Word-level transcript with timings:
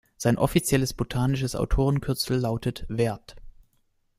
Sein 0.17 0.39
offizielles 0.39 0.95
botanisches 0.95 1.55
Autorenkürzel 1.55 2.35
lautet 2.39 2.87
„Werth“. 2.89 3.35